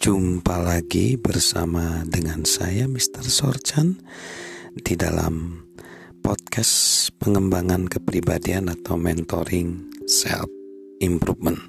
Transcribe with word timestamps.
Jumpa 0.00 0.56
lagi 0.56 1.20
bersama 1.20 2.08
dengan 2.08 2.48
saya 2.48 2.88
Mr. 2.88 3.20
Sorchan 3.20 4.00
di 4.72 4.96
dalam 4.96 5.60
podcast 6.24 7.12
pengembangan 7.20 7.84
kepribadian 7.84 8.72
atau 8.72 8.96
mentoring 8.96 9.92
self 10.08 10.48
improvement. 11.04 11.60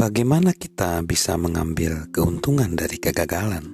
Bagaimana 0.00 0.56
kita 0.56 1.04
bisa 1.04 1.36
mengambil 1.36 2.08
keuntungan 2.16 2.72
dari 2.80 2.96
kegagalan? 2.96 3.68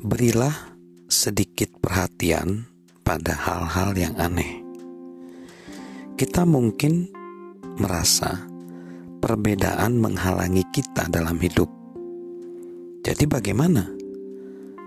Berilah 0.00 0.80
sedikit 1.12 1.76
perhatian 1.76 2.72
pada 3.04 3.36
hal-hal 3.36 3.92
yang 4.00 4.16
aneh. 4.16 4.64
Kita 6.16 6.48
mungkin 6.48 7.12
merasa 7.76 8.55
perbedaan 9.26 9.98
menghalangi 9.98 10.62
kita 10.70 11.10
dalam 11.10 11.34
hidup. 11.42 11.66
Jadi, 13.02 13.26
bagaimana 13.26 13.90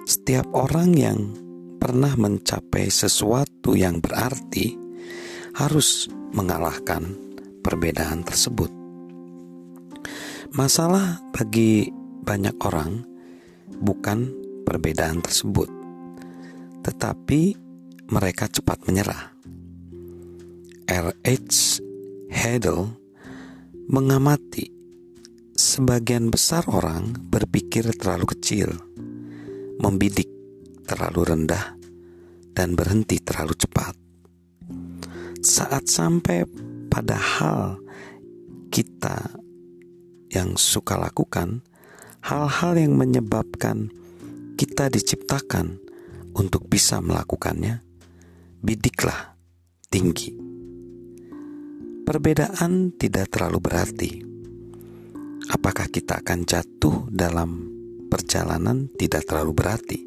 setiap 0.07 0.47
orang 0.55 0.95
yang 0.95 1.19
pernah 1.75 2.15
mencapai 2.15 2.87
sesuatu 2.87 3.75
yang 3.75 3.99
berarti 3.99 4.79
harus 5.59 6.07
mengalahkan 6.31 7.19
perbedaan 7.59 8.23
tersebut? 8.23 8.71
Masalah 10.55 11.19
bagi 11.35 11.91
banyak 12.23 12.55
orang 12.63 13.03
bukan 13.75 14.31
perbedaan 14.63 15.19
tersebut, 15.19 15.67
tetapi 16.87 17.59
mereka 18.07 18.47
cepat 18.47 18.87
menyerah. 18.87 19.35
R.H. 20.87 21.83
Hedel 22.31 22.98
mengamati 23.89 24.69
sebagian 25.57 26.29
besar 26.29 26.61
orang 26.69 27.09
berpikir 27.09 27.89
terlalu 27.97 28.37
kecil, 28.37 28.69
membidik 29.81 30.29
terlalu 30.85 31.25
rendah, 31.25 31.73
dan 32.53 32.77
berhenti 32.77 33.17
terlalu 33.17 33.57
cepat. 33.57 33.97
Saat 35.41 35.89
sampai 35.89 36.45
pada 36.85 37.17
hal 37.17 37.81
kita 38.69 39.41
yang 40.29 40.53
suka 40.53 40.93
lakukan, 40.93 41.65
hal-hal 42.21 42.77
yang 42.77 42.93
menyebabkan 42.93 43.89
kita 44.53 44.93
diciptakan 44.93 45.81
untuk 46.37 46.69
bisa 46.69 47.01
melakukannya, 47.01 47.81
bidiklah 48.61 49.33
tinggi 49.89 50.48
perbedaan 52.09 52.97
tidak 52.97 53.29
terlalu 53.29 53.61
berarti. 53.61 54.09
Apakah 55.53 55.93
kita 55.93 56.25
akan 56.25 56.41
jatuh 56.41 57.05
dalam 57.05 57.69
perjalanan 58.09 58.89
tidak 58.97 59.29
terlalu 59.29 59.53
berarti? 59.53 59.99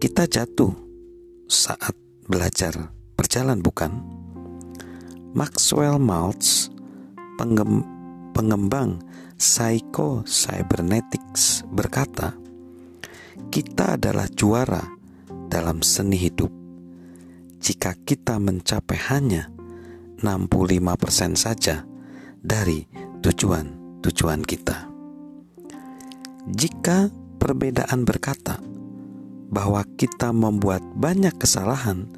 Kita 0.00 0.24
jatuh 0.24 0.72
saat 1.44 1.92
belajar 2.24 2.96
berjalan 3.12 3.60
bukan? 3.60 3.92
Maxwell 5.36 6.00
Maltz, 6.00 6.72
pengembang 8.32 9.04
Psycho 9.36 10.24
Cybernetics 10.24 11.60
berkata, 11.68 12.32
kita 13.52 14.00
adalah 14.00 14.32
juara 14.32 14.80
dalam 15.28 15.84
seni 15.84 16.16
hidup 16.16 16.48
jika 17.60 17.92
kita 18.00 18.40
mencapai 18.40 18.96
hanya 19.12 19.59
65% 20.20 21.36
saja 21.36 21.84
dari 22.40 22.84
tujuan-tujuan 23.20 24.40
kita. 24.44 24.88
Jika 26.48 27.12
perbedaan 27.36 28.04
berkata 28.08 28.60
bahwa 29.50 29.84
kita 29.98 30.32
membuat 30.32 30.80
banyak 30.96 31.36
kesalahan 31.36 32.08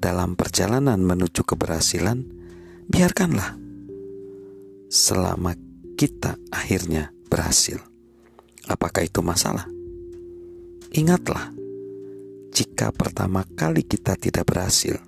dalam 0.00 0.32
perjalanan 0.32 1.00
menuju 1.02 1.44
keberhasilan, 1.44 2.24
biarkanlah 2.88 3.58
selama 4.88 5.52
kita 6.00 6.40
akhirnya 6.48 7.12
berhasil. 7.28 7.76
Apakah 8.64 9.04
itu 9.04 9.20
masalah? 9.20 9.68
Ingatlah, 10.90 11.52
jika 12.50 12.90
pertama 12.90 13.46
kali 13.54 13.84
kita 13.86 14.16
tidak 14.16 14.48
berhasil, 14.48 14.98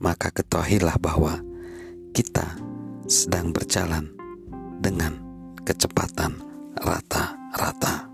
maka 0.00 0.32
ketahuilah 0.32 0.96
bahwa 0.96 1.44
kita 2.16 2.56
sedang 3.04 3.52
berjalan 3.52 4.08
dengan 4.80 5.20
kecepatan 5.62 6.40
rata-rata. 6.80 8.08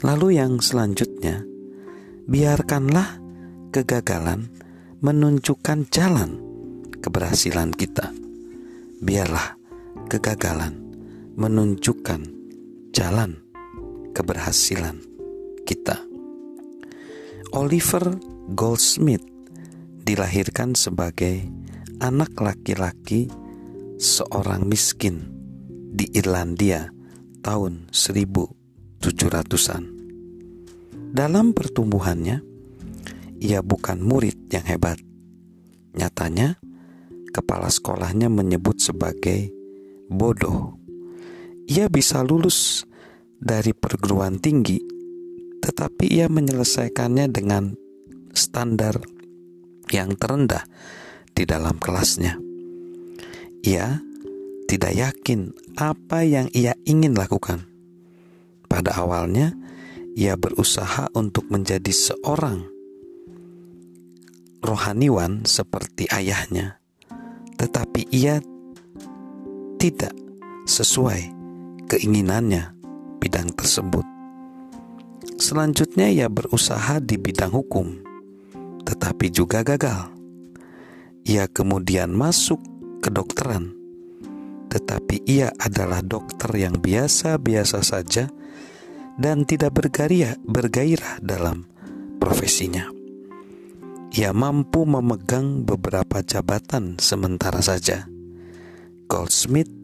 Lalu 0.00 0.40
yang 0.40 0.60
selanjutnya, 0.60 1.44
biarkanlah 2.24 3.20
kegagalan 3.72 4.48
menunjukkan 5.04 5.88
jalan 5.92 6.40
keberhasilan 7.04 7.72
kita. 7.72 8.12
Biarlah 9.04 9.60
kegagalan 10.08 10.80
menunjukkan 11.36 12.20
jalan 12.96 13.44
keberhasilan 14.16 15.02
kita. 15.68 16.00
Oliver 17.52 18.16
Goldsmith 18.54 19.33
dilahirkan 20.04 20.76
sebagai 20.76 21.48
anak 22.04 22.36
laki-laki 22.36 23.32
seorang 23.96 24.68
miskin 24.68 25.32
di 25.96 26.04
Irlandia 26.12 26.92
tahun 27.40 27.88
1700-an. 27.88 29.84
Dalam 31.14 31.56
pertumbuhannya, 31.56 32.44
ia 33.40 33.64
bukan 33.64 34.02
murid 34.04 34.52
yang 34.52 34.66
hebat. 34.68 35.00
Nyatanya, 35.94 36.58
kepala 37.32 37.70
sekolahnya 37.72 38.28
menyebut 38.28 38.82
sebagai 38.82 39.48
bodoh. 40.10 40.76
Ia 41.64 41.88
bisa 41.88 42.20
lulus 42.20 42.84
dari 43.40 43.72
perguruan 43.72 44.36
tinggi, 44.36 44.82
tetapi 45.64 46.12
ia 46.12 46.28
menyelesaikannya 46.28 47.30
dengan 47.32 47.72
standar 48.34 49.13
yang 49.94 50.18
terendah 50.18 50.66
di 51.30 51.46
dalam 51.46 51.78
kelasnya. 51.78 52.34
Ia 53.62 54.02
tidak 54.66 54.92
yakin 54.92 55.54
apa 55.78 56.26
yang 56.26 56.50
ia 56.50 56.74
ingin 56.82 57.14
lakukan. 57.14 57.62
Pada 58.66 58.98
awalnya, 58.98 59.54
ia 60.18 60.34
berusaha 60.34 61.14
untuk 61.14 61.46
menjadi 61.46 61.94
seorang 61.94 62.66
rohaniwan 64.58 65.46
seperti 65.46 66.10
ayahnya, 66.10 66.82
tetapi 67.54 68.10
ia 68.10 68.42
tidak 69.78 70.16
sesuai 70.66 71.30
keinginannya 71.86 72.74
bidang 73.22 73.54
tersebut. 73.54 74.02
Selanjutnya, 75.38 76.08
ia 76.08 76.26
berusaha 76.32 76.98
di 77.04 77.20
bidang 77.20 77.52
hukum 77.52 78.13
tetapi 78.94 79.26
juga 79.34 79.66
gagal. 79.66 80.14
Ia 81.26 81.50
kemudian 81.50 82.14
masuk 82.14 82.62
ke 83.02 83.10
dokteran, 83.10 83.74
tetapi 84.70 85.18
ia 85.26 85.50
adalah 85.58 85.98
dokter 85.98 86.54
yang 86.54 86.78
biasa-biasa 86.78 87.82
saja 87.82 88.30
dan 89.18 89.42
tidak 89.42 89.74
bergairah, 89.74 90.38
bergairah 90.46 91.18
dalam 91.18 91.66
profesinya. 92.22 92.86
Ia 94.14 94.30
mampu 94.30 94.86
memegang 94.86 95.66
beberapa 95.66 96.22
jabatan 96.22 96.94
sementara 97.02 97.58
saja. 97.58 98.06
Goldsmith 99.10 99.74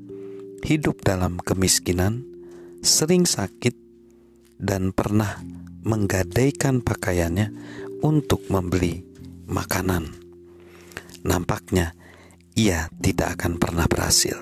hidup 0.62 1.02
dalam 1.02 1.43
kemiskinan, 1.43 2.23
sering 2.79 3.26
sakit, 3.26 3.75
dan 4.61 4.94
pernah 4.94 5.43
menggadaikan 5.82 6.84
pakaiannya 6.84 7.50
untuk 8.06 8.44
membeli 8.52 9.09
makanan. 9.50 10.14
Nampaknya 11.26 11.93
ia 12.56 12.88
tidak 13.02 13.37
akan 13.37 13.58
pernah 13.61 13.85
berhasil. 13.91 14.38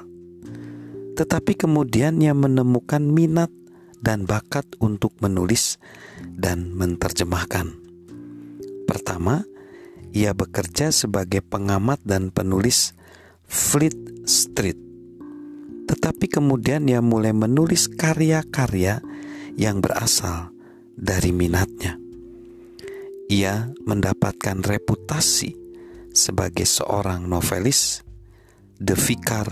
Tetapi 1.18 1.58
kemudian 1.58 2.22
ia 2.22 2.36
menemukan 2.36 3.02
minat 3.02 3.50
dan 3.98 4.22
bakat 4.28 4.62
untuk 4.78 5.18
menulis 5.18 5.82
dan 6.22 6.70
menerjemahkan. 6.70 7.74
Pertama, 8.86 9.42
ia 10.14 10.30
bekerja 10.30 10.94
sebagai 10.94 11.42
pengamat 11.42 11.98
dan 12.06 12.30
penulis 12.30 12.94
Fleet 13.50 13.96
Street. 14.28 14.78
Tetapi 15.90 16.30
kemudian 16.30 16.86
ia 16.86 17.02
mulai 17.02 17.34
menulis 17.34 17.90
karya-karya 17.90 19.02
yang 19.58 19.82
berasal 19.82 20.54
dari 20.94 21.34
minatnya 21.34 22.07
ia 23.28 23.68
mendapatkan 23.84 24.64
reputasi 24.64 25.52
sebagai 26.16 26.64
seorang 26.64 27.28
novelis, 27.28 28.00
The 28.80 28.96
Vicar 28.96 29.44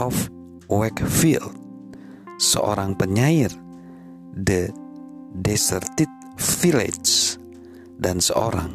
of 0.00 0.16
Wakefield, 0.72 1.52
seorang 2.40 2.96
penyair 2.96 3.52
The 4.32 4.72
Deserted 5.36 6.08
Village 6.64 7.36
dan 8.00 8.24
seorang 8.24 8.72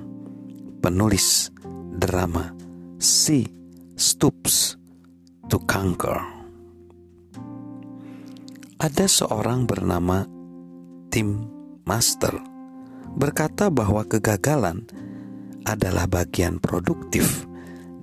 penulis 0.77 1.49
drama 1.97 2.53
She 3.01 3.49
Stoops 3.97 4.77
to 5.49 5.57
Conquer. 5.65 6.21
Ada 8.77 9.09
seorang 9.09 9.65
bernama 9.65 10.29
Tim 11.09 11.49
Master 11.89 12.54
berkata 13.15 13.71
bahwa 13.71 14.03
kegagalan 14.03 14.83
adalah 15.65 16.05
bagian 16.05 16.61
produktif 16.61 17.47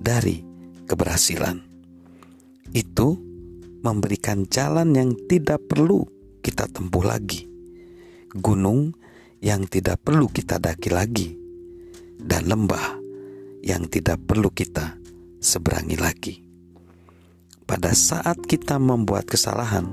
dari 0.01 0.43
keberhasilan. 0.89 1.63
Itu 2.73 3.21
memberikan 3.85 4.49
jalan 4.49 4.97
yang 4.97 5.15
tidak 5.29 5.63
perlu 5.69 6.03
kita 6.43 6.67
tempuh 6.67 7.05
lagi, 7.05 7.47
gunung 8.33 8.91
yang 9.39 9.69
tidak 9.69 10.01
perlu 10.03 10.27
kita 10.27 10.59
daki 10.59 10.89
lagi, 10.91 11.29
dan 12.19 12.49
lembah 12.49 12.99
yang 13.63 13.87
tidak 13.87 14.19
perlu 14.27 14.51
kita 14.51 14.99
seberangi 15.39 15.97
lagi. 15.99 16.35
Pada 17.63 17.95
saat 17.95 18.43
kita 18.43 18.75
membuat 18.75 19.23
kesalahan, 19.23 19.87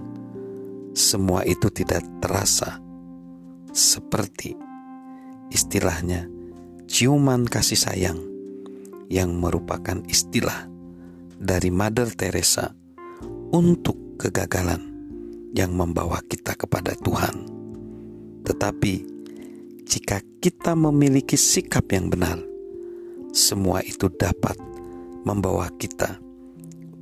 semua 0.90 1.46
itu 1.46 1.70
tidak 1.70 2.02
terasa 2.18 2.82
seperti 3.70 4.69
istilahnya 5.50 6.30
ciuman 6.86 7.46
kasih 7.46 7.78
sayang 7.78 8.18
yang 9.10 9.34
merupakan 9.36 9.98
istilah 10.06 10.70
dari 11.38 11.68
Mother 11.74 12.10
Teresa 12.14 12.70
untuk 13.50 14.18
kegagalan 14.18 14.86
yang 15.50 15.74
membawa 15.74 16.22
kita 16.26 16.54
kepada 16.54 16.94
Tuhan. 16.94 17.46
Tetapi 18.46 18.94
jika 19.86 20.22
kita 20.38 20.78
memiliki 20.78 21.34
sikap 21.34 21.90
yang 21.90 22.06
benar, 22.06 22.38
semua 23.34 23.82
itu 23.82 24.06
dapat 24.06 24.54
membawa 25.26 25.66
kita 25.74 26.22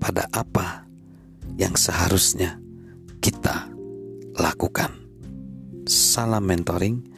pada 0.00 0.24
apa 0.32 0.88
yang 1.60 1.76
seharusnya 1.76 2.56
kita 3.20 3.68
lakukan. 4.38 4.94
Salam 5.88 6.44
mentoring, 6.46 7.17